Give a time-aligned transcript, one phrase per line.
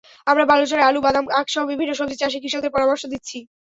[0.27, 3.37] আমরা বালুচরে আলু, বাদাম, আখসহ বিভিন্ন সবজি চাষে কৃষকদের পরামর্শ দিচ্ছি।